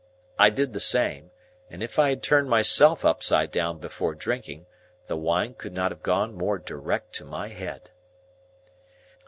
I 0.39 0.49
did 0.49 0.73
the 0.73 0.79
same; 0.79 1.29
and 1.69 1.83
if 1.83 1.99
I 1.99 2.09
had 2.09 2.23
turned 2.23 2.49
myself 2.49 3.05
upside 3.05 3.51
down 3.51 3.77
before 3.77 4.15
drinking, 4.15 4.65
the 5.05 5.15
wine 5.15 5.53
could 5.53 5.73
not 5.73 5.91
have 5.91 6.01
gone 6.01 6.33
more 6.33 6.57
direct 6.57 7.13
to 7.17 7.23
my 7.23 7.49
head. 7.49 7.91